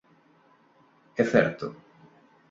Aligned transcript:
É 1.21 1.23
certo. 1.33 1.67